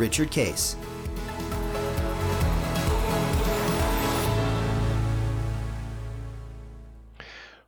[0.00, 0.76] Richard Case.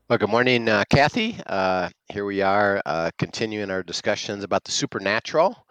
[0.09, 1.39] Well, good morning, uh, Kathy.
[1.47, 5.67] Uh, here we are uh, continuing our discussions about the supernatural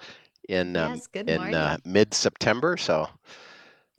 [0.50, 2.78] in um, Yes, in uh, mid-September.
[2.78, 3.08] So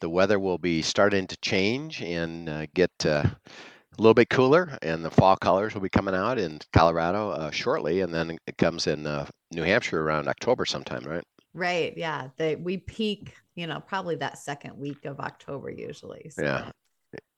[0.01, 4.79] the weather will be starting to change and uh, get uh, a little bit cooler,
[4.83, 8.57] and the fall colors will be coming out in Colorado uh, shortly, and then it
[8.57, 11.25] comes in uh, New Hampshire around October sometime, right?
[11.55, 11.97] Right.
[11.97, 12.29] Yeah.
[12.37, 16.31] They we peak, you know, probably that second week of October usually.
[16.31, 16.71] So Yeah,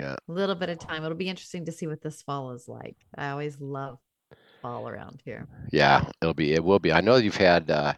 [0.01, 0.17] yeah.
[0.29, 1.05] a little bit of time.
[1.05, 2.97] It'll be interesting to see what this fall is like.
[3.17, 3.99] I always love
[4.63, 5.49] fall around here.
[5.73, 6.55] Yeah, it'll be.
[6.55, 6.93] It will be.
[6.93, 7.95] I know you've had uh,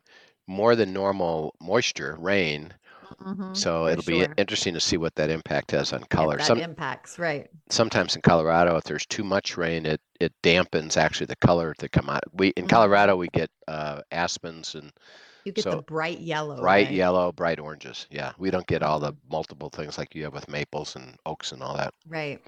[0.47, 2.73] more than normal moisture, rain,
[3.21, 4.35] Mhm, so it'll be sure.
[4.39, 6.39] interesting to see what that impact has on color.
[6.39, 7.49] that Some impacts, right.
[7.71, 11.93] sometimes in Colorado, if there's too much rain, it it dampens actually the color that
[11.93, 12.23] come out.
[12.33, 12.69] We in Mhm.
[12.69, 14.93] Colorado we get uh, aspens and
[15.47, 16.91] You get the so bright yellow, bright right?
[16.91, 18.07] yellow, bright oranges.
[18.11, 21.53] Yeah, we don't get all the multiple things like you have with maples and oaks
[21.53, 21.95] and all that.
[22.09, 22.43] Right.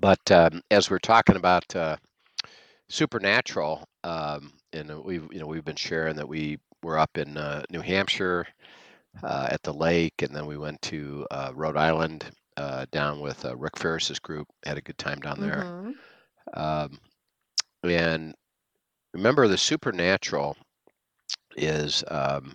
[0.00, 1.96] But um, as we're talking about uh,
[2.88, 7.64] supernatural, um, and we've you know we've been sharing that we were up in uh,
[7.70, 8.46] New Hampshire
[9.22, 13.44] uh, at the lake, and then we went to uh, Rhode Island uh, down with
[13.44, 14.48] uh, Rick Ferris's group.
[14.64, 15.66] Had a good time down there.
[15.66, 15.92] hmm
[16.54, 17.00] Um,
[17.84, 18.34] and
[19.14, 20.56] remember, the supernatural
[21.56, 22.54] is um,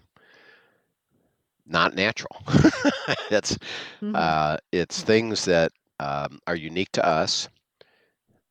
[1.65, 2.41] not natural.
[3.29, 3.57] That's
[4.01, 7.49] hmm uh, it's things that um, are unique to us.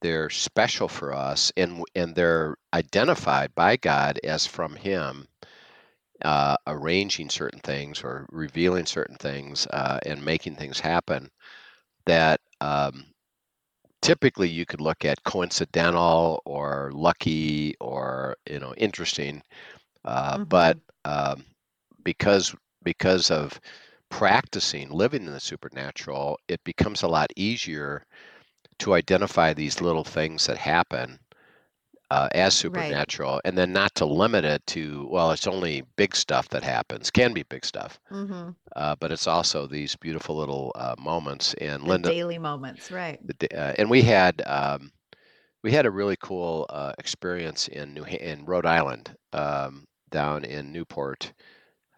[0.03, 5.27] They're special for us, and and they're identified by God as from Him,
[6.25, 11.31] uh, arranging certain things or revealing certain things uh, and making things happen
[12.07, 13.07] that um,
[14.03, 19.43] typically you could look at coincidental or lucky or you know interesting,
[20.05, 21.45] uh, but hmm um,
[22.05, 23.61] because because of
[24.11, 28.05] practicing living in the supernatural, it becomes a lot easier
[28.79, 31.19] to identify these little things that happen
[32.11, 33.03] uh, as Right.
[33.03, 37.11] supernatural, and then not to limit it to well, it's only big stuff that happens.
[37.11, 41.55] Can be big stuff, hmm uh, but it's also these beautiful little uh, moments.
[41.55, 43.21] And The Linda, daily moments, right.
[43.23, 44.93] the uh, and we had um,
[45.63, 50.47] we had a really cool uh, experience in New Ha- in Rhode Island, um, down
[50.47, 51.35] in Newport.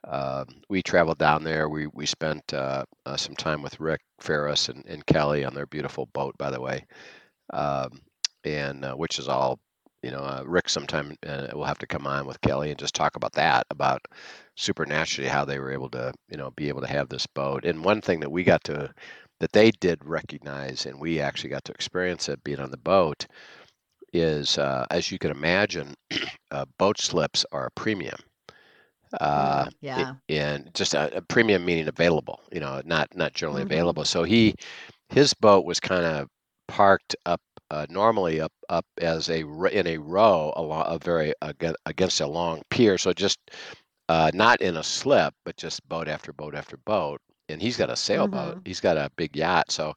[0.09, 1.69] Um, we traveled down there.
[1.69, 5.67] We we spent uh, uh, some time with Rick Ferris and, and Kelly on their
[5.67, 6.87] beautiful boat, by the way,
[7.53, 8.01] um,
[8.45, 9.61] and uh, which is all
[10.03, 10.21] you know.
[10.21, 13.35] Uh, Rick sometime uh, will have to come on with Kelly and just talk about
[13.35, 14.03] that, about
[14.57, 17.65] supernaturally how they were able to you know be able to have this boat.
[17.67, 18.93] And one thing that we got to
[19.41, 23.27] that they did recognize, and we actually got to experience it being on the boat,
[24.13, 25.95] is uh, as you can imagine,
[26.51, 28.19] uh, boat slips are a premium
[29.21, 30.17] uh, Mm, yeah.
[30.29, 34.05] and just a, a premium meaning available, you know, not not generally hmm available.
[34.05, 34.55] So he
[35.09, 36.29] his boat was kind of
[36.69, 37.41] parked up
[37.71, 39.41] uh, normally up up as a
[39.73, 41.33] in a row along a very
[41.87, 42.99] against a long pier.
[42.99, 43.39] So just
[44.09, 47.21] uh, not in a slip, but just boat after boat after boat.
[47.49, 48.57] And he's got a sailboat.
[48.57, 49.95] hmm He's got a big yacht, so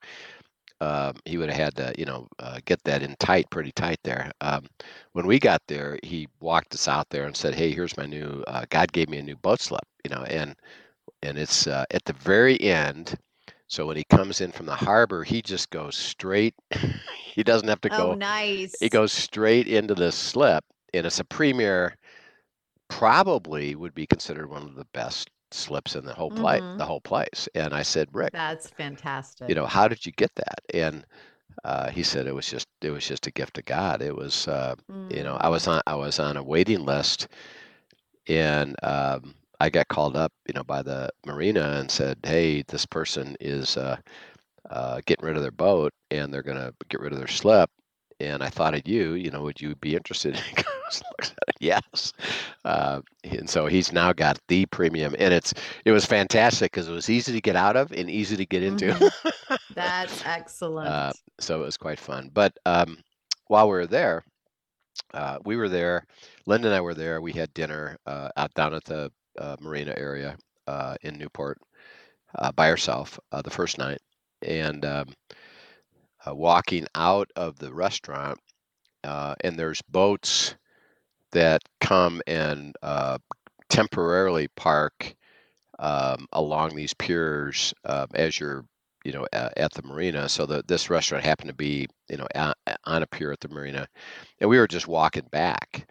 [0.81, 4.00] um, he would have had to, you know, uh, get that in tight, pretty tight
[4.03, 4.31] there.
[4.41, 4.66] Um,
[5.13, 8.44] when we got there, he walked us out there and said, "Hey, here's my new.
[8.47, 10.56] Uh, God gave me a new boat slip, you know, and
[11.23, 13.17] and it's uh, at the very end.
[13.67, 16.56] So when he comes in from the harbor, he just goes straight.
[17.34, 18.11] he doesn't have to go.
[18.11, 18.19] Oh, go.
[18.79, 20.63] He goes straight into the slip,
[20.94, 21.96] and it's a premier.
[22.90, 26.61] Probably would be considered one of the best slips in the whole place.
[26.61, 27.47] hmm The whole place.
[27.55, 29.47] And I said, Rick, That's fantastic.
[29.47, 30.59] you know, how did you get that?
[30.73, 31.05] And
[31.63, 34.01] uh, he said it was just it was just a gift of God.
[34.01, 34.75] It was uh,
[35.09, 37.28] you know I was Mm, on I was on a waiting list
[38.28, 42.85] and um, I got called up you know by the marina and said hey this
[42.85, 43.97] person is uh,
[44.69, 47.69] uh, getting rid of their boat and they're gonna get rid of their slip
[48.19, 50.41] and I thought of you you know would you be interested?
[50.91, 52.14] He looks at it, yes.
[52.64, 55.53] Uh, and so he's now got the premium and it's
[55.86, 58.64] it was fantastic because it was easy to get out of and easy to get
[58.64, 58.94] into.
[58.94, 59.08] hmm
[59.70, 60.22] That's
[60.84, 61.20] Uh, excellent.
[61.40, 62.30] so it was quite fun.
[62.34, 62.97] But um,
[63.47, 64.24] while we were there,
[65.14, 66.06] uh, we were there.
[66.46, 67.22] Linda and I were there.
[67.22, 70.38] We had dinner uh, out down at the uh, marina area.
[70.68, 71.58] uh, in Newport
[72.38, 74.00] uh, by herself uh, the first night,
[74.42, 75.08] and um,
[76.26, 78.40] uh, walking out of the restaurant,
[79.03, 80.56] uh, and there's boats
[81.31, 83.17] that come and uh,
[83.70, 85.16] temporarily park
[85.79, 88.66] um, along these piers uh, as you're
[89.05, 90.29] you know at, at the marina.
[90.29, 92.55] So this restaurant happened to be you know a-
[92.85, 93.87] on a pier at the marina
[94.40, 95.90] and we were just walking back.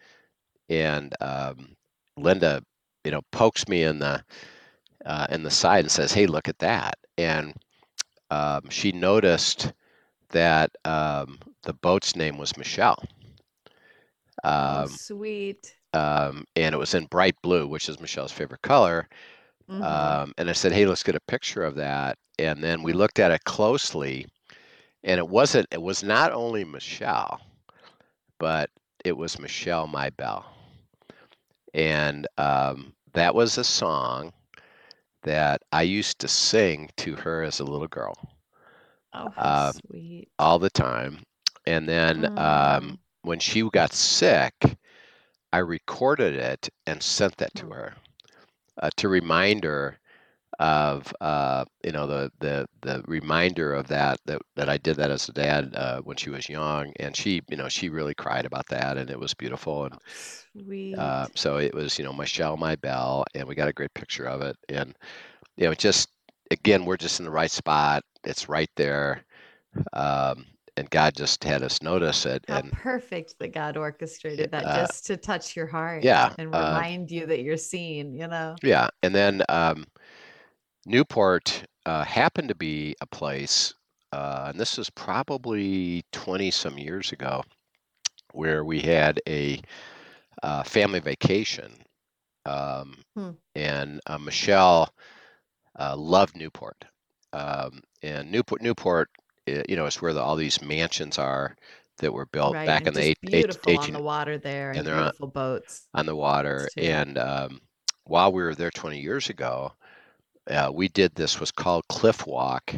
[0.68, 1.76] And um,
[2.16, 2.62] linda
[3.04, 4.22] you know pokes me in the
[5.06, 6.96] uh, in the side and says hey look at that.
[7.18, 7.54] And
[8.30, 9.72] um, she noticed
[10.30, 13.02] that um, the boat's name was michelle
[14.68, 15.76] oh, um, sweet.
[15.94, 19.08] um, and it was in bright blue which is michelle's favorite color
[19.68, 20.18] Mhm.
[20.20, 23.18] um, and I said, "Hey, let's get a picture of that." And then we looked
[23.20, 24.26] at it closely,
[25.04, 25.68] and it wasn't.
[25.72, 27.40] It was not only Michelle,
[28.38, 28.70] but
[29.04, 30.44] it was Michelle My Belle,
[31.74, 34.32] and um, that was a song
[35.22, 38.14] that I used to sing to her as a little girl
[39.12, 40.30] oh, how uh, sweet.
[40.38, 41.20] all the time.
[41.66, 42.98] And then um, Mm.
[43.28, 44.78] When she got sick,
[45.52, 47.72] I recorded it and sent that to Hmm.
[47.72, 47.94] her
[48.80, 49.98] uh, to remind her
[50.58, 55.10] of uh, you know the the the reminder of that that that I did that
[55.10, 58.46] as a dad uh, when she was young, and she you know she really cried
[58.46, 61.14] about that, and it was beautiful, and Oh, sweet.
[61.14, 64.26] uh, so it was you know Michelle My Belle, and we got a great picture
[64.26, 64.94] of it, and
[65.56, 66.08] you know just
[66.50, 69.24] again we're just in the right spot, it's right there,
[69.94, 70.46] um,
[70.78, 74.70] and God just had us notice it, How and perfect that God orchestrated that uh,
[74.70, 78.60] just to touch your heart yeah, and uh, remind you that you're seen, you know?
[78.62, 79.86] yeah, and then um,
[80.86, 83.74] Newport uh, happened to be a place,
[84.12, 87.42] uh, and this is probably 20 some years ago,
[88.32, 89.60] where we had a
[90.42, 91.74] uh, family vacation.
[92.46, 93.30] Um, Hmm.
[93.54, 94.94] and uh, Michelle
[95.78, 96.84] uh, loved Newport.
[97.32, 99.27] Um, and Newport, Newport, uh,
[99.68, 101.56] you know, it's where the, all these mansions are
[101.98, 102.64] that were built Right.
[102.64, 105.28] back in the eight, eight, beautiful on the water there and and they're on, beautiful
[105.28, 106.70] boats on the water.
[106.76, 107.60] And um,
[108.04, 109.72] while we were there 20 years ago,
[110.50, 112.74] uh, we did this was called Cliff Walk,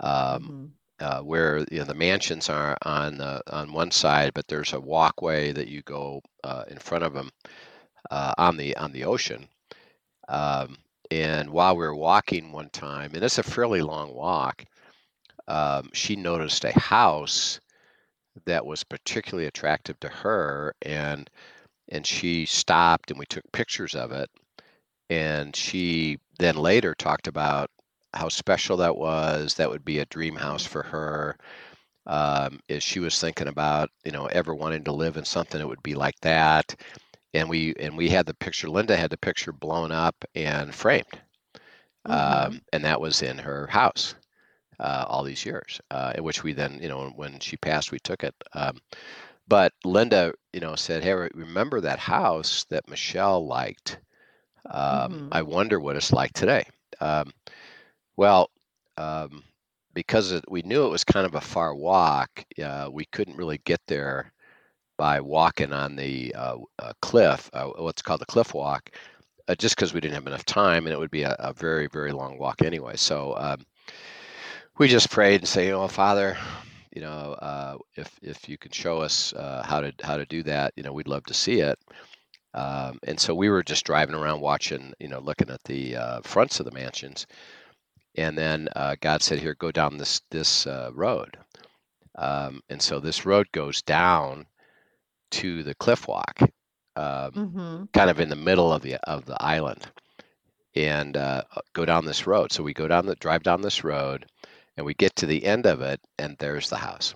[0.00, 4.46] um, hmm uh, where you know the mansions are on the, on one side, but
[4.48, 7.30] there's a walkway that you go uh, in front of them
[8.10, 9.48] uh, on the on the ocean.
[10.28, 10.78] Um,
[11.10, 14.64] and while we were walking one time, and it's a fairly long walk,
[15.48, 17.60] um, she noticed a house
[18.46, 21.28] that was particularly attractive to her, and
[21.88, 24.30] and she stopped and we took pictures of it.
[25.10, 27.70] And she then later talked about
[28.14, 29.54] how special that was.
[29.54, 31.36] That would be a dream house for her.
[32.06, 35.68] Um, is she was thinking about you know ever wanting to live in something that
[35.68, 36.74] would be like that.
[37.34, 38.68] And we and we had the picture.
[38.70, 41.20] Linda had the picture blown up and framed,
[42.06, 44.14] hmm um, and that was in her house
[44.82, 45.80] uh, all these years.
[45.90, 48.34] Uh, in which we then you know when she passed, we took it.
[48.54, 48.78] Um,
[49.48, 53.98] but Linda, you know, said, "Hey, remember that house that Michelle liked?
[54.70, 56.66] Um, hmm I wonder what it's like today."
[57.00, 57.32] Um,
[58.16, 58.50] well,
[58.98, 59.44] um,
[59.94, 63.60] because it, we knew it was kind of a far walk, uh, we couldn't really
[63.64, 64.32] get there
[64.98, 68.90] by walking on the uh, uh, cliff, uh, what's called the cliff walk,
[69.48, 71.88] uh, just because we didn't have enough time, and it would be a, a very,
[71.88, 72.96] very long walk anyway.
[72.96, 73.60] So um,
[74.82, 76.36] we just prayed and say, "Oh, Father."
[76.92, 80.42] You know, uh, if if you can show us uh, how to how to do
[80.42, 81.78] that, you know, we'd love to see it.
[82.54, 86.20] Um, and so we were just driving around watching, you know, looking at the uh,
[86.22, 87.26] fronts of the mansions,
[88.16, 91.38] and then uh, God said, "Here, go down this this uh, road."
[92.18, 94.46] Um, and so this road goes down
[95.32, 96.40] to the cliff walk,
[96.96, 99.86] um, hmm kind of in the middle of the of the island,
[100.74, 102.52] and uh, go down this road.
[102.52, 104.26] So we go down the drive down this road,
[104.76, 107.14] and we get to the end of it, and there's the house.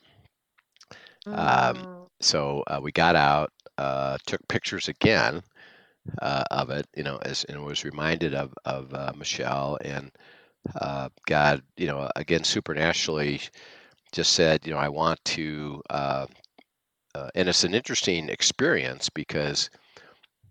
[1.33, 2.09] Um, Mm.
[2.21, 5.43] so uh, we got out, uh, took pictures again
[6.21, 10.11] uh, of it, you know, as and was reminded of of uh, Michelle and
[10.81, 13.41] uh, God, you know, again supernaturally
[14.13, 16.27] just said, you know, I want to, uh,
[17.15, 19.71] uh, and it's an interesting experience because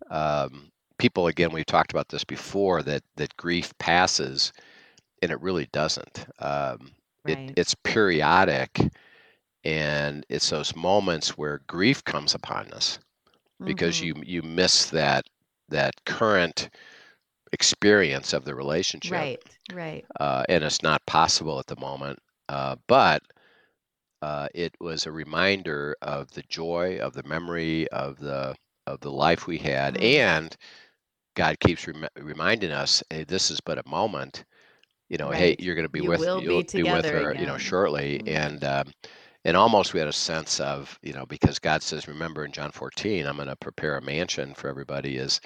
[0.09, 4.53] um, people, again, we've talked about this before that that grief passes,
[5.25, 6.27] and it really doesn't.
[6.39, 6.93] Um,
[7.27, 8.79] it it's periodic,
[9.63, 12.99] and it's those moments where grief comes upon us
[13.65, 15.25] because hmm you you miss that
[15.69, 16.69] that current
[17.53, 19.59] experience of the relationship Right.
[19.69, 20.05] Right.
[20.19, 23.21] uh, and it's not possible at the moment uh, but
[24.21, 28.55] uh, it was a reminder of the joy of the memory of the
[28.87, 30.01] of the life we had Mm.
[30.01, 30.55] and
[31.35, 34.45] God keeps rem- reminding us, hey, this is but a moment.
[35.09, 35.37] You know, Right.
[35.37, 37.59] hey, you're going to be You with you'll be with together her, you know, again.
[37.59, 38.21] shortly.
[38.21, 38.25] Mhm.
[38.25, 38.91] And um,
[39.45, 42.71] and almost we had a sense of, you know, because God says, remember in John
[42.71, 45.39] 14, I'm going to prepare a mansion for everybody is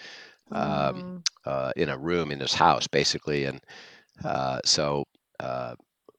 [0.52, 1.24] um, Mhm.
[1.46, 3.46] uh, in a room in his house, basically.
[3.46, 3.62] And
[4.24, 5.04] uh, so
[5.40, 5.76] uh,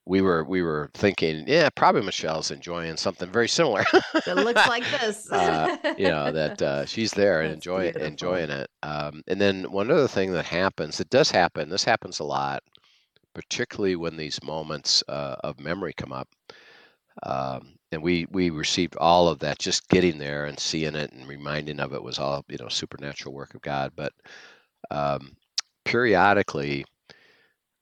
[0.06, 3.84] we were we were thinking, yeah, probably Michelle's enjoying something very similar.
[4.24, 5.30] That looks like this.
[5.30, 8.00] uh, you know that uh, she's there and That's enjoy beautiful.
[8.00, 8.68] enjoying it.
[8.82, 11.68] Um, and then one other thing that happens, it does happen.
[11.68, 12.62] This happens a lot,
[13.34, 16.28] particularly when these moments uh, of memory come up.
[17.22, 21.28] Um, and we we received all of that just getting there and seeing it and
[21.28, 23.92] reminding of it was all you know supernatural work of God.
[23.96, 24.12] But
[24.90, 25.36] um,
[25.84, 26.84] periodically,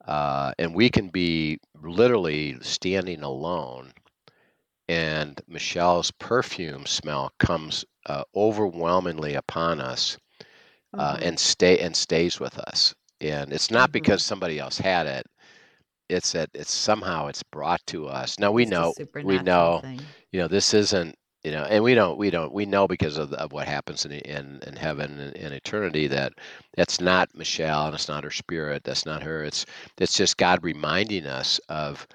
[0.06, 3.92] uh, and we can be literally standing alone
[4.88, 10.18] and Michelle's perfume smell comes uh, overwhelmingly upon us
[10.96, 11.22] uh, Mhm.
[11.22, 12.94] and stay and stays with us.
[13.20, 13.92] And it's not Mhm.
[13.92, 15.26] because somebody else had it;
[16.08, 18.38] it's that it's somehow it's brought to us.
[18.38, 20.14] Now we a know we supernatural know thing.
[20.32, 23.32] you know this isn't you know, and we don't we don't we know because of,
[23.34, 26.32] of what happens in in, in heaven and in eternity that
[26.76, 28.84] that's not Michelle and it's not her spirit.
[28.84, 29.44] That's not her.
[29.44, 29.64] It's
[29.98, 32.06] it's just God reminding us of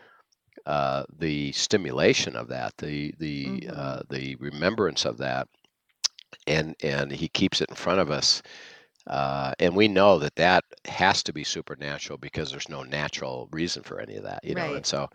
[0.65, 4.09] uh, the stimulation of that, the the uh, Mhm.
[4.09, 5.47] the remembrance of that,
[6.47, 8.41] and and He keeps it in front of us,
[9.07, 13.83] uh, and we know that that has to be supernatural because there's no natural reason
[13.83, 14.73] for any of that, you know.
[14.73, 15.09] And so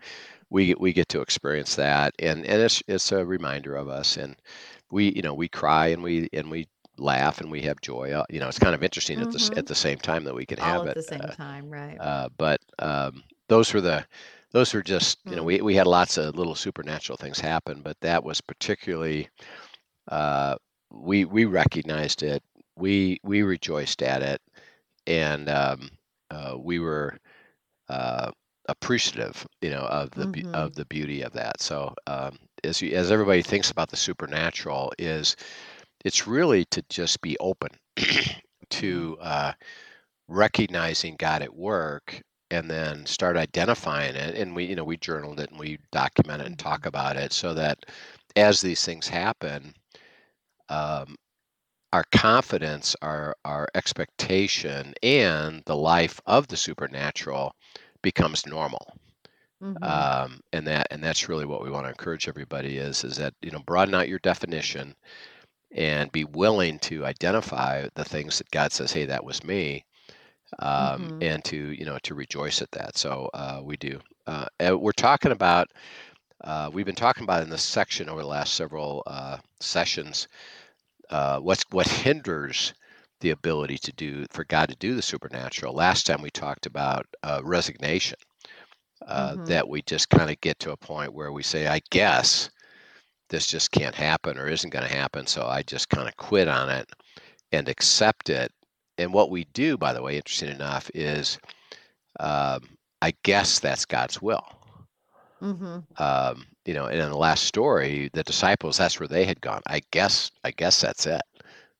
[0.49, 4.35] we we get to experience that, and and it's it's a reminder of us, and
[4.91, 6.67] we you know we cry and we and we
[6.97, 8.11] laugh and we have joy.
[8.11, 9.67] uh, You know, it's kind of interesting at this at Mhm.
[9.67, 10.97] the same time that we can All have at it.
[10.97, 12.01] the same Uh, time, right?
[12.01, 14.05] uh, but um, those were the
[14.51, 15.45] those were just you know Mm.
[15.45, 19.29] we, we had lots of little supernatural things happen but that was particularly
[20.09, 20.55] uh,
[20.91, 22.43] we we recognized it
[22.79, 24.41] we we rejoiced at it
[25.07, 25.89] and um,
[26.31, 27.17] uh, we were
[27.89, 28.31] uh,
[28.67, 30.53] appreciative you know of the Mhm.
[30.53, 34.91] of the beauty of that so um, as you, as everybody thinks about the supernatural
[34.99, 35.35] is
[36.05, 37.69] it's really to just be open
[38.85, 39.09] Mm.
[39.09, 39.53] to uh,
[40.27, 42.21] recognizing God at work
[42.51, 46.41] and then start identifying it and we you know we journaled it and we document
[46.41, 46.85] it and talk Mhm.
[46.85, 47.79] about it so that
[48.35, 49.73] as these things happen
[50.69, 51.15] um,
[51.93, 57.53] our confidence our our expectation and the life of the supernatural
[58.01, 58.95] becomes normal
[59.61, 60.07] Mhm.
[60.21, 63.33] um, and that and that's really what we want to encourage everybody is is that
[63.41, 64.95] you know broaden out your definition
[65.71, 69.85] and be willing to identify the things that God says hey that was me
[70.59, 71.21] um, Mhm.
[71.21, 72.97] and to you know to rejoice at that.
[72.97, 73.99] So uh, we do.
[74.27, 74.47] Uh,
[74.79, 75.67] we're talking about.
[76.43, 80.27] Uh, we've been talking about in this section over the last several uh, sessions.
[81.09, 82.73] Uh, what's what hinders
[83.21, 85.73] the ability to do for God to do the supernatural?
[85.73, 88.17] Last time we talked about uh, resignation.
[89.07, 89.45] Uh, Mhm.
[89.45, 92.49] that we just kind of get to a point where we say, I guess
[93.29, 96.47] this just can't happen or isn't going to happen, so I just kind of quit
[96.47, 96.89] on it
[97.51, 98.51] and accept it.
[98.97, 101.39] And what we do, by the way, interesting enough, is
[102.19, 104.43] um, I guess that's God's will.
[105.41, 105.87] Mhm.
[105.97, 109.63] Um, you know, and in the last story, the disciples, that's where they had gone.
[109.67, 111.21] I guess, I guess that's it.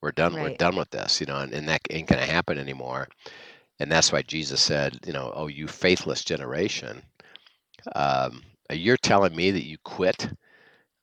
[0.02, 0.38] We're done.
[0.40, 3.08] We're done with this, you know, and, and that ain't going to happen anymore.
[3.80, 7.04] And that's why Jesus said, you know, oh, you faithless generation,
[7.96, 10.30] um, you're telling me that you quit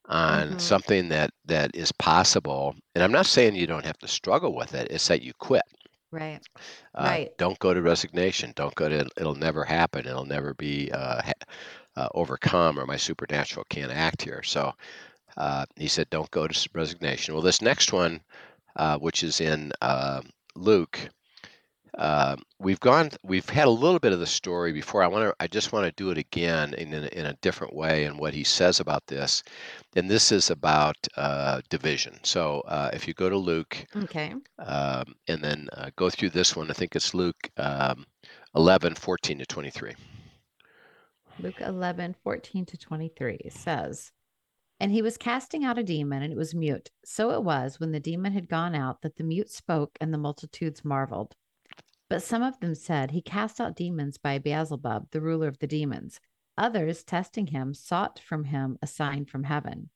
[0.07, 0.61] on Mhm.
[0.61, 2.75] something that that is possible.
[2.95, 4.89] And I'm not saying you don't have to struggle with it.
[4.91, 5.65] It's that you quit.
[6.13, 6.41] Right.
[6.95, 7.33] Uh, Right.
[7.39, 8.53] Don't go to resignation.
[8.57, 9.07] Don't go to.
[9.17, 10.07] It'll never happen.
[10.07, 11.33] It'll never be uh, ha-
[11.97, 14.43] uh, overcome, or my supernatural can't act here.
[14.43, 14.73] So
[15.37, 17.35] uh, he said, don't go to resignation.
[17.35, 18.21] Well, this next one,
[18.77, 20.23] uh, which is in uh,
[20.55, 21.09] Luke,
[21.99, 23.11] uh, we've gone.
[23.23, 25.03] We've had a little bit of the story before.
[25.03, 25.35] I want to.
[25.41, 28.35] I just want to do it again in a, in a different way and what
[28.35, 29.43] he says about this.
[29.95, 32.19] And this is about uh, division.
[32.23, 34.35] So uh, if you go to Luke Okay.
[34.59, 36.71] um, and then uh, go through this one.
[36.71, 38.05] I think it's Luke um,
[38.55, 39.95] 11, 14 to 23.
[41.39, 44.11] Luke 11, 14 to 23 says,
[44.81, 46.91] And he was casting out a demon, and it was mute.
[47.05, 50.19] So it was when the demon had gone out that the mute spoke, and the
[50.19, 51.35] multitudes marveled.
[52.09, 55.67] But some of them said, He cast out demons by Beelzebub, the ruler of the
[55.67, 56.21] demons.
[56.57, 59.91] Others, testing him, sought from him a sign from heaven.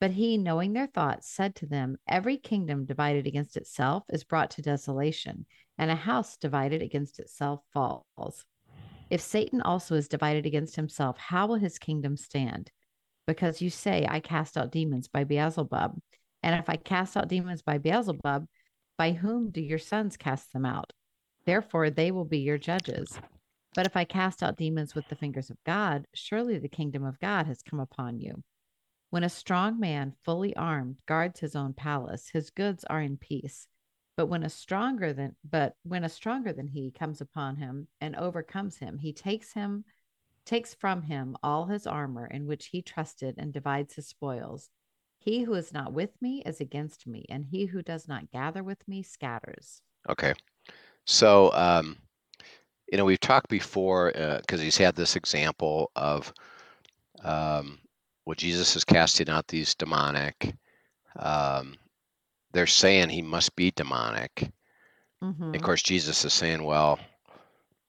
[0.00, 4.52] But he, knowing their thoughts, said to them, Every kingdom divided against itself is brought
[4.52, 8.44] to desolation, and a house divided against itself falls.
[9.10, 12.70] If Satan also is divided against himself, how will his kingdom stand?
[13.26, 15.98] Because you say, I cast out demons by Beelzebub.
[16.42, 18.46] And if I cast out demons by Beelzebub,
[18.96, 20.92] by whom do your sons cast them out?
[21.46, 23.18] Therefore, they will be your judges.
[23.74, 27.20] But if I cast out demons with the fingers of God, surely the kingdom of
[27.20, 28.42] God has come upon you.
[29.10, 33.66] When a strong man, fully armed, guards his own palace, his goods are in peace.
[34.18, 38.16] But when a stronger than but when a stronger than he comes upon him and
[38.16, 39.84] overcomes him, he takes him
[40.44, 44.70] takes from him all his armor in which he trusted and divides his spoils.
[45.20, 48.64] He who is not with me is against me, and he who does not gather
[48.64, 49.82] with me scatters.
[50.08, 50.34] Okay.
[51.06, 51.96] So, um,
[52.90, 56.32] you know, we've talked before because uh, he's had this example of
[57.22, 57.78] um,
[58.26, 60.56] well, Jesus is casting out these demonic.
[61.20, 61.76] Um,
[62.58, 64.50] they're saying he must be demonic.
[65.22, 65.54] Mm-hmm.
[65.54, 66.98] Of course, Jesus is saying, well,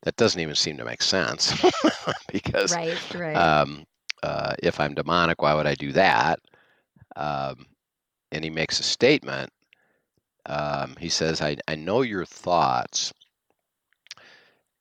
[0.03, 1.59] that doesn't even seem to make sense
[2.31, 3.35] because right, right.
[3.35, 3.87] Um,
[4.21, 6.37] uh, if I'm demonic, why would I do that?
[7.15, 7.65] Um,
[8.31, 9.49] and he makes a statement.
[10.45, 13.11] Um, he says, I, I know your thoughts,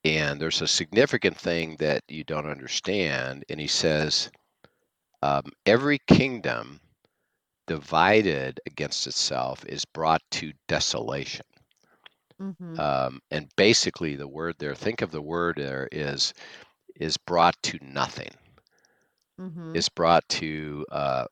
[0.05, 3.43] and there's a significant thing that you don't understand.
[3.49, 4.31] And he says,
[5.23, 6.79] um, every kingdom
[7.69, 11.47] divided against itself is brought to desolation.
[12.41, 12.81] Mm-hmm.
[12.81, 16.35] Um, and basically, the word there, think of the word there is
[16.97, 18.31] is brought to nothing.
[19.41, 19.77] Mm-hmm.
[19.77, 21.27] Is brought to uh,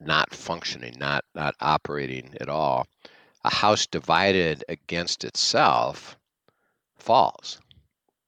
[0.00, 2.86] not functioning, not not operating at all.
[3.44, 6.16] A house divided against itself
[6.96, 7.60] falls.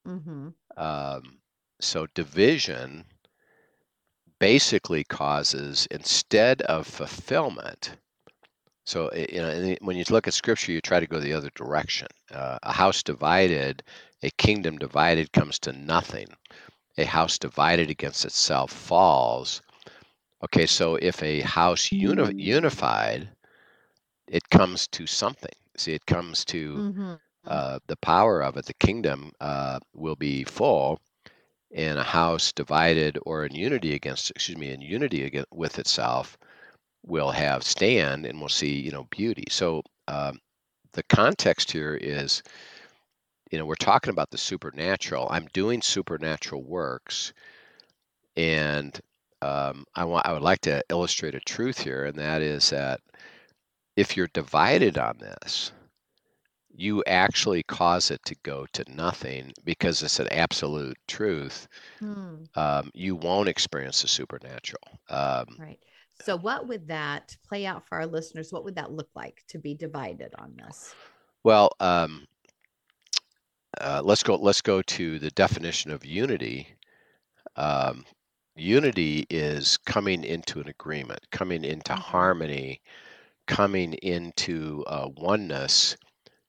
[0.07, 0.49] Mm-hmm.
[0.77, 1.39] Um,
[1.81, 3.05] so division
[4.39, 7.97] basically causes instead of fulfillment.
[8.87, 12.09] So you know, when you look at scripture, you try to go the other direction.
[12.31, 13.83] Uh, a house divided,
[14.23, 16.29] a kingdom divided, comes to nothing.
[16.99, 19.63] A house divided against itself falls.
[20.45, 23.29] Okay, so if a house uni- unified,
[24.29, 25.53] it comes to something.
[25.77, 27.15] See, it comes to Mm-hmm.
[27.47, 28.67] uh, the power of it.
[28.67, 31.01] The kingdom uh, will be full,
[31.75, 36.39] in a house divided or in unity against excuse me in unity against, with itself
[37.05, 39.45] will have stand and we'll see you know beauty.
[39.51, 40.41] So um,
[40.95, 42.43] the context here is
[43.51, 45.29] you know we're talking about the supernatural.
[45.31, 47.35] I'm doing supernatural works
[48.37, 48.99] and
[49.43, 53.01] um, I want I would like to illustrate a truth here, and that is that
[53.97, 55.73] if you're divided on this,
[56.75, 61.69] you actually cause it to go to nothing because it's an absolute truth.
[62.01, 62.45] Hmm.
[62.57, 65.01] Um, you won't experience the supernatural.
[65.11, 65.79] Um, Right.
[66.15, 68.53] So, what would that play out for our listeners?
[68.53, 70.97] What would that look like to be divided on this?
[71.43, 72.27] well, um,
[73.81, 74.37] uh, let's go.
[74.37, 76.69] Let's go to the definition of unity.
[77.57, 78.05] Um,
[78.57, 81.95] unity is coming into an agreement, coming into Mhm.
[81.95, 82.83] harmony,
[83.47, 85.97] coming into uh, oneness,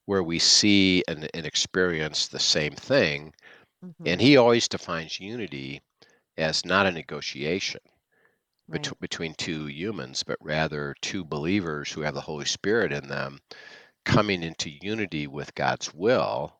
[0.05, 3.33] where we see and, and experience the same thing.
[3.81, 4.05] Mhm.
[4.05, 5.81] And he always defines unity
[6.37, 7.81] as not a negotiation
[8.69, 13.39] bet- between two humans, but rather two believers who have the Holy Spirit in them
[14.05, 16.59] coming into unity with God's will.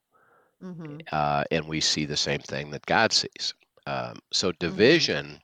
[0.62, 1.08] Mhm.
[1.12, 3.54] Uh, and we see the same thing that God sees.
[3.88, 5.06] Um, so Mm-hmm.
[5.06, 5.42] division,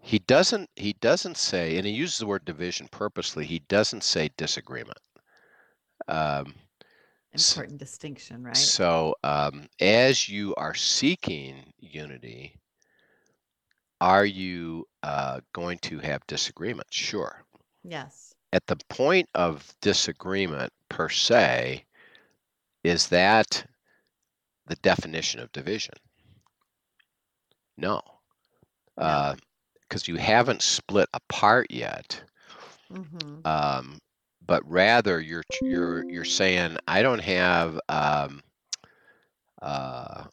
[0.00, 3.46] he doesn't he doesn't say, and he uses the word division purposely.
[3.46, 4.98] He doesn't say disagreement.
[6.08, 6.54] Um,
[7.32, 8.74] Important distinction, right?
[8.76, 12.60] So, um, as you are seeking unity,
[14.00, 16.92] are you uh, going to have disagreement?
[16.92, 17.44] Sure.
[17.84, 18.34] yes.
[18.52, 21.86] At the point of disagreement per se,
[22.82, 23.66] is that
[24.66, 25.94] the definition of division?
[27.76, 28.02] No,
[28.98, 29.34] No.
[29.82, 32.24] because you haven't split apart yet.
[32.90, 33.98] hmm Um,
[34.48, 38.42] but rather, you're you're you're saying, I don't have um,
[39.62, 40.24] uh,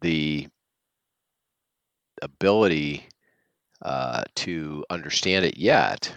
[0.00, 0.48] the
[2.22, 3.04] ability
[3.82, 6.14] uh, to understand it yet,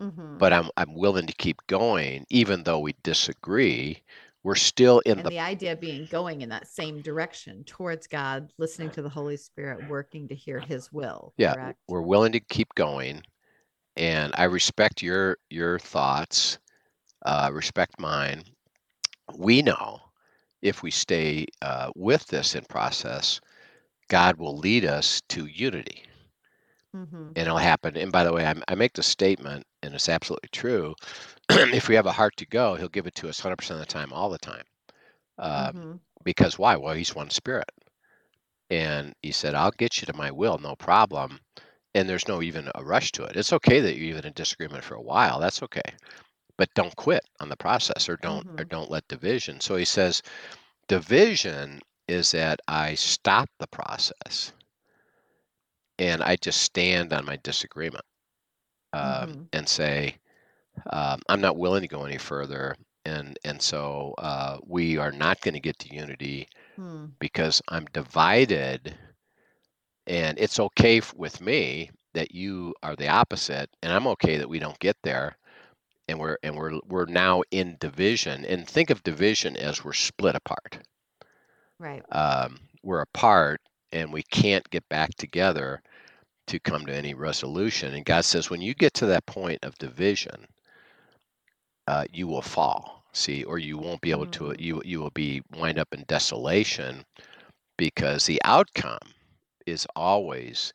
[0.00, 4.02] hmm but I'm I'm willing to keep going, even though we disagree.
[4.44, 8.90] We're still in the the idea being going in that same direction towards God, listening
[8.92, 11.34] to the Holy Spirit, working to hear His will.
[11.38, 11.54] yeah.
[11.54, 11.78] Correct.
[11.88, 13.22] We're willing to keep going,
[13.96, 16.58] and I respect your your thoughts.
[17.24, 18.44] Uh, respect mine.
[19.36, 20.00] We know
[20.62, 23.40] if we stay uh, with this in process,
[24.08, 26.04] God will lead us to unity.
[26.94, 27.96] hmm and it'll happen.
[27.96, 30.94] And by the way, I, I make the statement, and it's absolutely true.
[31.50, 33.92] if we have a heart to go, He'll give it to us 100% of the
[33.92, 34.64] time, all the time.
[35.38, 36.76] Um, hmm Because why?
[36.76, 37.70] Well, He's one spirit.
[38.70, 41.40] And He said, I'll get you to my will, no problem.
[41.96, 43.36] And there's no even a rush to it.
[43.36, 45.40] It's okay that you're even in disagreement for a while.
[45.40, 45.82] That's okay.
[46.56, 48.70] but don't quit on the process or don't or Mhm.
[48.70, 49.60] don't let division.
[49.60, 50.22] So he says
[50.88, 54.52] division is that I stop the process
[55.98, 58.04] and I just stand on my disagreement
[58.92, 59.50] um, Mhm.
[59.52, 60.16] and say
[60.90, 65.40] um, I'm not willing to go any further, and and so uh, we are not
[65.40, 67.16] going to get to unity Hmm.
[67.20, 68.94] because I'm divided,
[70.06, 74.48] and it's okay f- with me that you are the opposite, and I'm okay that
[74.48, 75.36] we don't get there,
[76.08, 80.34] and we're and we're we're now in division, and think of division as we're split
[80.34, 80.78] apart.
[81.78, 82.02] Right.
[82.12, 83.60] Um, we're apart,
[83.92, 85.82] and we can't get back together
[86.46, 87.94] to come to any resolution.
[87.94, 90.46] And God says, when you get to that point of division,
[91.88, 93.04] uh, you will fall.
[93.12, 94.44] See, or you won't be able to.
[94.44, 94.60] Mm.
[94.60, 97.04] You you will be wind up in desolation
[97.78, 98.98] because the outcome
[99.66, 100.72] is always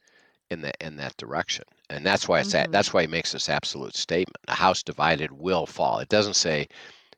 [0.49, 1.65] in that in that direction.
[1.89, 2.69] And that's why it's that.
[2.69, 2.71] Mhm.
[2.71, 5.99] That's why he makes this absolute statement: a house divided will fall.
[5.99, 6.67] It doesn't say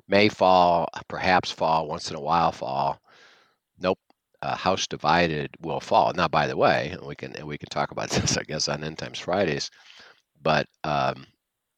[0.08, 3.02] may fall, perhaps fall, once in a while fall.
[3.80, 4.00] Nope.
[4.42, 6.14] A house divided will fall.
[6.14, 8.68] Now, by the way, and we can and we can talk about this, I guess,
[8.70, 9.70] on End Times Fridays.
[10.42, 11.28] But um,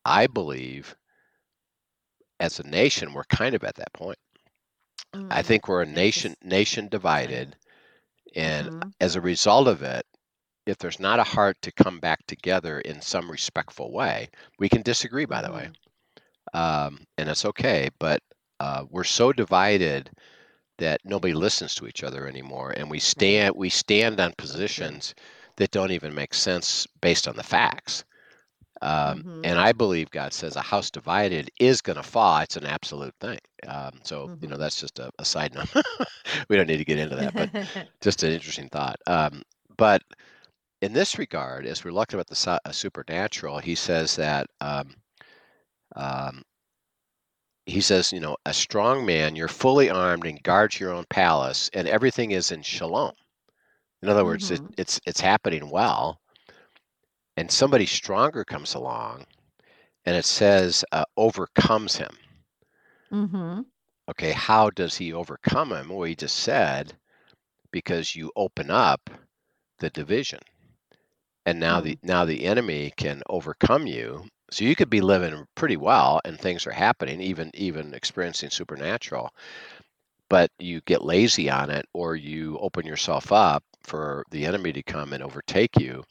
[0.05, 0.95] I believe,
[2.39, 4.17] as a nation, we're kind of at that point.
[5.29, 5.43] I Mm.
[5.43, 7.55] think we're a nation nation divided,
[8.35, 8.93] and Mhm.
[9.01, 10.05] as a result of it,
[10.65, 14.81] if there's not a heart to come back together in some respectful way, we can
[14.81, 15.25] disagree.
[15.25, 15.75] By the way, Mhm.
[16.53, 17.89] um, and it's okay.
[17.99, 18.21] But
[18.59, 20.11] uh, we're so divided
[20.77, 25.13] that nobody listens to each other anymore, and we stand we stand on positions
[25.57, 28.03] that don't even make sense based on the facts.
[28.81, 29.43] Um, Mhm.
[29.43, 32.39] And I believe God says a house divided is going to fall.
[32.39, 33.39] It's an absolute thing.
[33.67, 34.58] Um, so you know Mhm.
[34.58, 35.69] that's just a, a side note.
[36.49, 37.49] we don't need to get into that, but
[38.01, 38.97] just an interesting thought.
[39.08, 39.43] Um,
[39.78, 40.01] but
[40.82, 44.95] in this regard, as we're looking at the su- uh, supernatural, he says that um,
[45.95, 46.43] um,
[47.65, 51.69] he says, you know, a strong man, you're fully armed and guards your own palace,
[51.73, 53.13] and everything is in shalom.
[54.01, 54.75] In other words, it, Mhm.
[54.78, 56.19] it's it's happening well,
[57.38, 59.25] and somebody stronger comes along,
[60.06, 62.17] and it says uh, overcomes him.
[63.11, 63.65] Mhm.
[64.09, 65.89] Okay, how does he overcome him?
[65.89, 66.97] Well, he just said
[67.71, 69.09] because you open up
[69.79, 70.39] the division.
[71.45, 75.77] and now the now the enemy can overcome you so you could be living pretty
[75.77, 79.31] well and things are happening even even experiencing supernatural
[80.29, 84.83] but you get lazy on it or you open yourself up for the enemy to
[84.83, 86.03] come and overtake you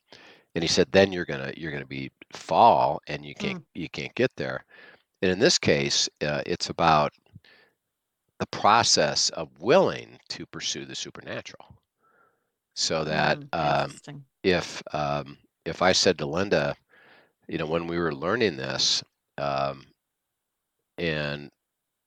[0.55, 4.15] and he said then you're gonna you're gonna be fall and you can't you can't
[4.15, 4.65] get there
[5.25, 7.13] and in this case uh, it's about
[8.41, 11.67] the process of willing to pursue the supernatural
[12.75, 13.95] so that Mm, um,
[14.43, 16.77] if um, if I said to Linda,
[17.49, 19.03] you know, when we were learning this,
[19.39, 19.87] um,
[20.99, 21.51] and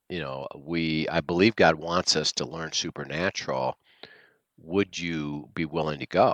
[0.09, 3.77] you know, we I believe God wants us to learn supernatural.
[4.59, 6.33] Would you be willing to go?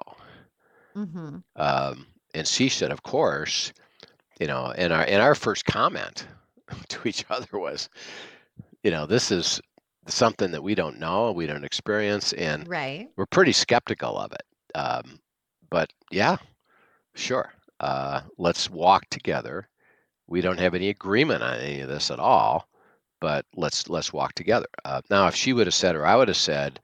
[0.95, 1.39] Mm-hmm.
[1.55, 3.73] Um, and she said, of course.
[4.39, 6.27] You know, and our and our first comment
[6.89, 7.89] to each other was,
[8.83, 9.62] you know, this is
[10.07, 13.09] something that we don't know, we don't experience, and Right.
[13.15, 14.43] we're pretty skeptical of it.
[14.77, 15.19] Um,
[15.69, 16.38] but yeah,
[17.15, 17.53] sure.
[17.79, 19.67] Uh, let's walk together.
[20.27, 22.67] We don't have any agreement on any of this at all,
[23.19, 24.67] but let's let's walk together.
[24.86, 26.79] Uh, now, if she would have said, or I would have said,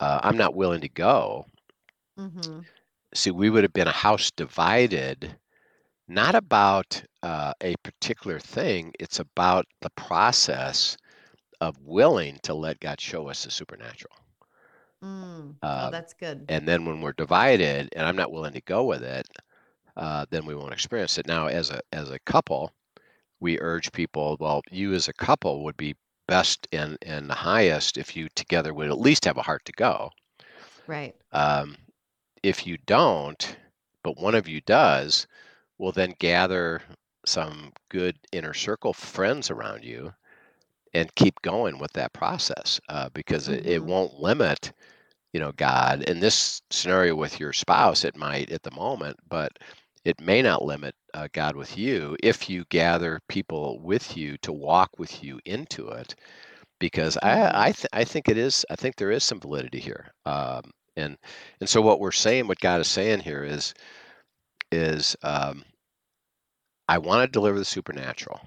[0.00, 1.46] uh, I'm not willing to go.
[2.18, 2.60] Mm-hmm.
[3.14, 5.36] See, we would have been a house divided,
[6.14, 8.92] not about uh, a particular thing.
[9.00, 10.96] It's about the process
[11.60, 14.14] of willing to let God show us the supernatural.
[15.02, 15.56] Mm.
[15.78, 16.48] oh, Um, that's good.
[16.48, 19.26] and then when we're divided and i'm not willing to go with it
[19.96, 22.72] uh, then we won't experience it now as a as a couple
[23.40, 25.96] we urge people well you as a couple would be
[26.28, 29.72] best and and the highest if you together would at least have a heart to
[29.72, 30.10] go
[30.86, 31.16] Right.
[31.32, 31.76] um,
[32.42, 33.56] if you don't
[34.02, 35.26] but one of you does
[35.82, 36.82] well then gather
[37.26, 40.14] some good inner circle friends around you
[40.94, 43.86] and keep going with that process uh, because it, it Mhm.
[43.86, 44.72] won't limit
[45.34, 49.52] you know god in this scenario with your spouse it might at the moment but
[50.04, 54.52] it may not limit uh, god with you if you gather people with you to
[54.52, 56.14] walk with you into it
[56.80, 60.12] because i I, th- I think it is i think there is some validity here
[60.26, 61.18] um, and
[61.60, 63.74] and so what we're saying what god is saying here is
[64.72, 65.64] is um,
[66.92, 68.40] i want to deliver the supernatural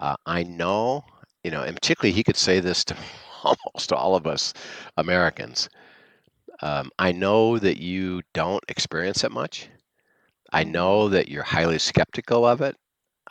[0.00, 1.04] uh, i know
[1.44, 2.96] you know and particularly he could say this to
[3.44, 4.52] almost all of us
[4.96, 5.68] americans
[6.62, 9.68] um, I know that you don't experience it much.
[10.52, 10.72] I Mhm.
[10.72, 12.76] know that you're highly skeptical of it.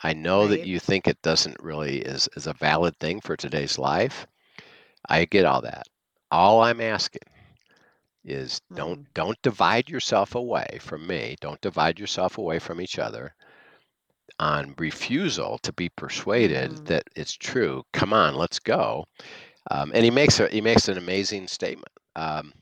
[0.02, 3.78] I know that you think it doesn't really is is a valid thing for today's
[3.78, 4.26] life.
[5.08, 5.86] I get all that.
[6.30, 7.22] All I'm asking
[8.24, 9.06] is don't Mm.
[9.14, 11.36] don't divide yourself away from me.
[11.40, 13.34] Don't divide yourself away from each other
[14.38, 16.86] on refusal to be persuaded Mhm.
[16.86, 17.82] that it's true.
[17.92, 19.04] Come on, let's go.
[19.70, 22.52] Um, and he makes a he makes an amazing statement um,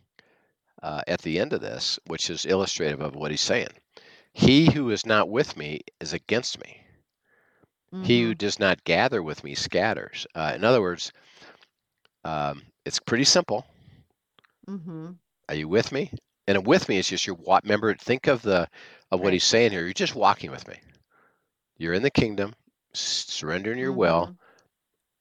[0.82, 3.68] uh, at the end of this, which is illustrative of what he's saying.
[4.32, 6.82] He who is not with me is against me.
[8.00, 8.36] He who Mhm.
[8.36, 10.26] does not gather with me scatters.
[10.34, 11.12] Uh, in other words,
[12.24, 13.64] um, it's pretty simple.
[14.68, 15.18] Mhm.
[15.48, 16.12] Are you with me?
[16.46, 17.94] And with me is just your wa- remember.
[17.94, 18.68] Think of the
[19.10, 19.34] of what Right.
[19.34, 19.82] he's saying here.
[19.84, 20.76] You're just walking with me.
[21.80, 22.54] You're in the kingdom,
[22.94, 24.38] surrendering your will, Mhm.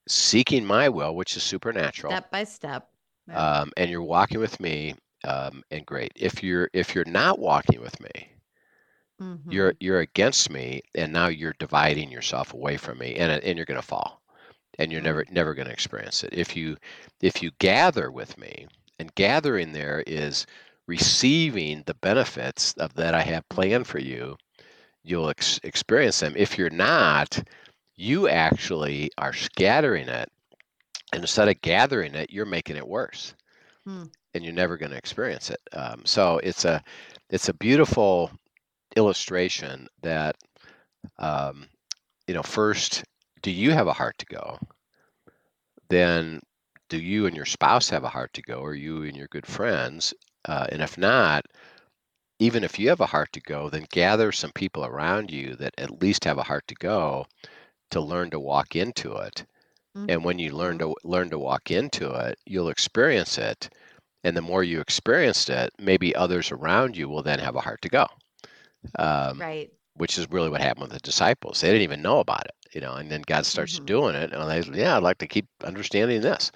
[0.10, 2.91] seeking my will, which is supernatural, Step by step.
[3.28, 3.45] Yeah.
[3.60, 4.95] um, and you're walking with me.
[5.26, 6.13] Um, and great.
[6.15, 8.36] If you're if you're not walking with me,
[9.50, 9.80] you're Mhm.
[9.80, 13.80] you're against me, and now you're dividing yourself away from me, and and you're going
[13.80, 14.22] to fall,
[14.80, 16.34] and you're never never going to experience it.
[16.34, 16.78] If you
[17.22, 18.67] if you gather with me,
[19.00, 20.45] and gathering there is
[20.88, 24.38] receiving the benefits of that I have planned for you,
[25.03, 26.33] you'll ex- experience them.
[26.35, 27.41] If you're not,
[27.95, 30.29] you actually are scattering it.
[31.13, 33.33] And instead of gathering it, you're making it worse,
[33.85, 34.05] Hmm.
[34.33, 35.59] and you're never going to experience it.
[35.73, 36.83] Um, so it's a
[37.29, 38.31] it's a beautiful
[38.95, 40.35] illustration that
[41.17, 41.67] um,
[42.27, 42.43] you know.
[42.43, 43.03] First,
[43.41, 44.59] do you have a heart to go?
[45.89, 46.41] Then,
[46.89, 49.45] do you and your spouse have a heart to go, or you and your good
[49.45, 50.13] friends?
[50.45, 51.45] Uh, and if not,
[52.39, 55.75] even if you have a heart to go, then gather some people around you that
[55.78, 57.25] at least have a heart to go
[57.91, 59.45] to learn to walk into it.
[60.08, 60.82] And when you learn Mhm.
[60.82, 63.69] to learn to walk into it, you'll experience it.
[64.23, 67.82] And the more you experienced it, maybe others around you will then have a heart
[67.84, 68.08] to go.
[68.97, 69.71] Um, Right.
[69.95, 71.62] which is really what happened with the disciples.
[71.62, 73.88] They didn't even know about it, you know, and then God starts Mhm.
[73.88, 76.52] doing it, and they, yeah, I'd like to keep understanding this.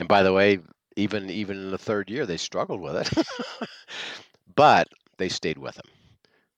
[0.00, 0.60] And by the way,
[0.96, 3.26] even even in the third year, they struggled with it,
[4.56, 5.90] but they stayed with him,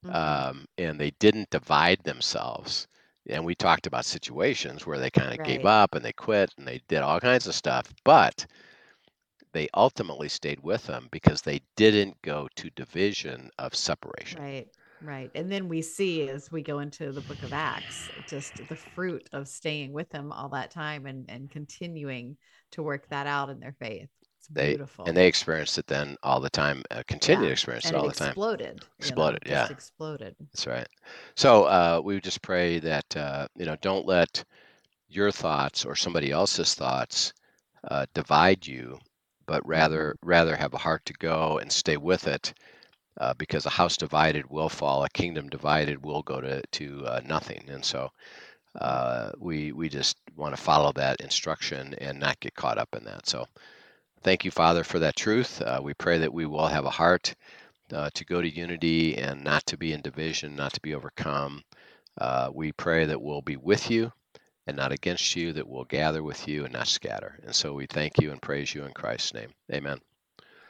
[0.02, 0.14] Mhm.
[0.14, 2.88] um, and they didn't divide themselves.
[3.28, 6.66] And we talked about situations where they kind of gave up and they quit and
[6.68, 8.46] they did all kinds of stuff, but
[9.52, 14.40] they ultimately stayed with him because they didn't go to division of separation.
[14.40, 14.68] Right.
[15.00, 15.30] Right.
[15.34, 19.28] And then we see as we go into the book of Acts, just the fruit
[19.32, 22.38] of staying with him all that time and, and continuing
[22.70, 24.08] to work that out in their faith.
[24.44, 25.06] It's They beautiful.
[25.06, 27.96] and they experienced it then all the time, uh, continue to Yeah, experience it it
[27.96, 28.36] all the time.
[28.36, 28.82] exploded.
[28.98, 29.68] you know, Exploded, yeah.
[29.70, 30.36] Exploded.
[30.52, 30.88] That's right.
[31.36, 34.44] So uh, we would just pray that uh, you know don't let
[35.08, 37.32] your thoughts or somebody else's thoughts
[37.90, 38.98] uh, divide you,
[39.46, 42.54] but rather rather have a heart to go and stay with it,
[43.20, 47.20] uh, because a house divided will fall, a kingdom divided will go to to uh,
[47.24, 47.64] nothing.
[47.68, 48.10] And so
[48.80, 53.04] uh, we we just want to follow that instruction and not get caught up in
[53.04, 53.26] that.
[53.26, 53.46] So
[54.24, 55.60] thank you, Father, for that truth.
[55.60, 57.34] Uh, we pray that we will have a heart
[57.92, 61.62] uh, to go to unity and not to be in division, not to be overcome.
[62.18, 64.10] Uh, we pray that we'll be with you
[64.66, 67.38] and not against you, that we'll gather with you and not scatter.
[67.44, 69.50] And so we thank you and praise you in Christ's name.
[69.70, 69.98] Amen.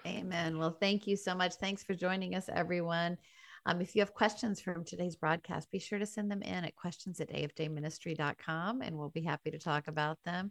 [0.04, 0.58] Amen.
[0.58, 1.54] Well, thank you so much.
[1.54, 3.16] Thanks for joining us, everyone.
[3.66, 6.76] Um, if you have questions from today's broadcast, be sure to send them in at
[6.76, 10.50] questions at afjministry.com and we'll be happy to talk about them